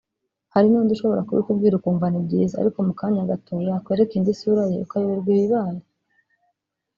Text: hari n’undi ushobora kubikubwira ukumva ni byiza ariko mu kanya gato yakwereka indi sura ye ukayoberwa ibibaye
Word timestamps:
hari 0.53 0.67
n’undi 0.69 0.91
ushobora 0.93 1.25
kubikubwira 1.27 1.73
ukumva 1.75 2.05
ni 2.09 2.19
byiza 2.25 2.53
ariko 2.61 2.77
mu 2.87 2.93
kanya 2.99 3.29
gato 3.31 3.55
yakwereka 3.67 4.13
indi 4.15 4.33
sura 4.39 4.63
ye 4.71 4.77
ukayoberwa 4.85 5.29
ibibaye 5.37 5.81